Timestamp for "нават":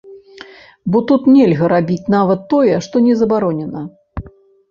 2.15-2.41